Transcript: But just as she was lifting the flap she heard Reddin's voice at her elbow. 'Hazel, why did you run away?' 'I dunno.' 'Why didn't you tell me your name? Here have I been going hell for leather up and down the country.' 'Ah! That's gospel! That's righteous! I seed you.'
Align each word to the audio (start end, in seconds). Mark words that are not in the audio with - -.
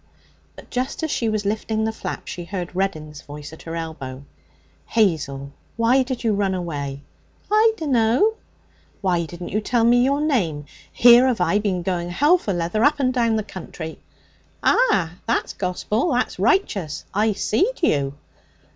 But 0.55 0.71
just 0.71 1.03
as 1.03 1.11
she 1.11 1.29
was 1.29 1.45
lifting 1.45 1.83
the 1.83 1.91
flap 1.91 2.27
she 2.27 2.45
heard 2.45 2.75
Reddin's 2.75 3.21
voice 3.21 3.53
at 3.53 3.61
her 3.61 3.75
elbow. 3.75 4.23
'Hazel, 4.87 5.51
why 5.77 6.01
did 6.01 6.23
you 6.23 6.33
run 6.33 6.55
away?' 6.55 7.03
'I 7.51 7.73
dunno.' 7.77 8.33
'Why 9.01 9.25
didn't 9.27 9.49
you 9.49 9.61
tell 9.61 9.83
me 9.83 10.03
your 10.03 10.19
name? 10.19 10.65
Here 10.91 11.27
have 11.27 11.39
I 11.39 11.59
been 11.59 11.83
going 11.83 12.09
hell 12.09 12.39
for 12.39 12.51
leather 12.51 12.83
up 12.83 12.99
and 12.99 13.13
down 13.13 13.35
the 13.35 13.43
country.' 13.43 13.99
'Ah! 14.63 15.17
That's 15.27 15.53
gospel! 15.53 16.11
That's 16.13 16.39
righteous! 16.39 17.05
I 17.13 17.33
seed 17.33 17.83
you.' 17.83 18.15